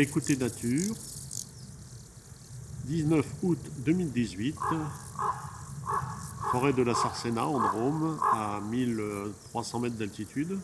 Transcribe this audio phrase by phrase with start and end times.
[0.00, 0.94] Écoutez Nature,
[2.84, 4.54] 19 août 2018,
[6.52, 10.56] forêt de la Sarcena en Drôme, à 1300 mètres d'altitude.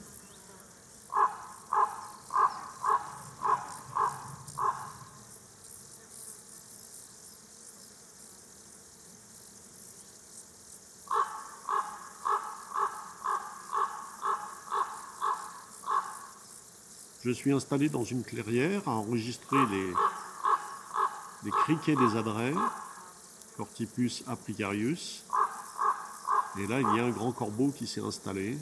[17.24, 22.52] Je suis installé dans une clairière à enregistrer les, criquets des adrets,
[23.56, 25.24] Cortipus aplicarius.
[26.58, 28.58] Et là, il y a un grand corbeau qui s'est installé.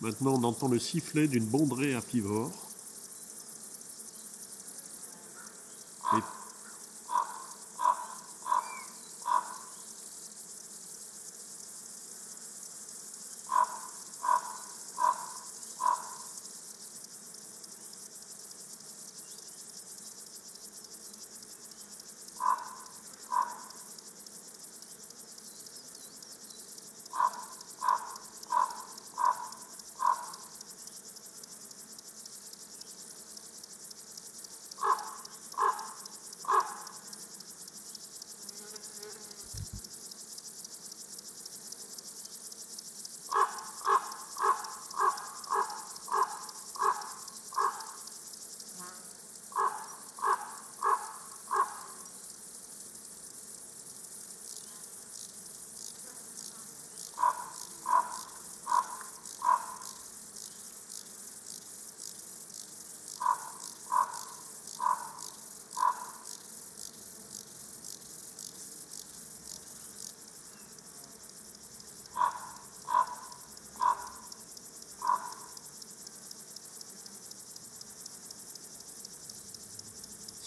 [0.00, 2.69] Maintenant, on entend le sifflet d'une bondrée apivore.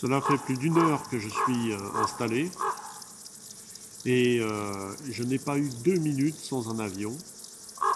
[0.03, 2.51] Cela fait plus d'une heure que je suis euh, installé
[4.03, 7.17] et euh, je n'ai pas eu deux minutes sans un avion.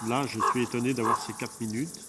[0.08, 2.07] Là, je suis étonné d'avoir ces quatre minutes.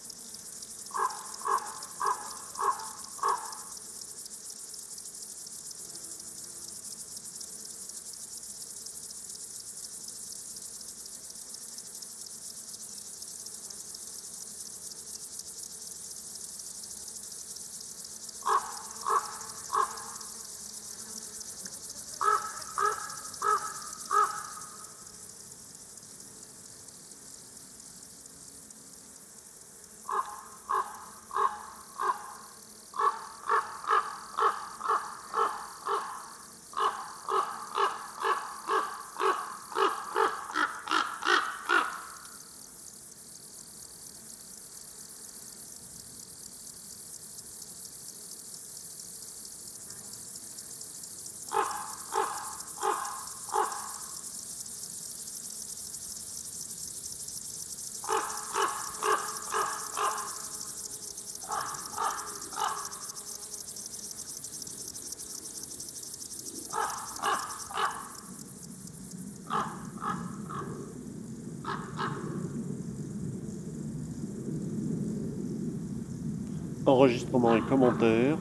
[76.89, 78.35] Enregistrement et commentaires,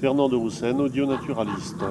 [0.00, 1.84] Fernand de Roussen, audio naturaliste.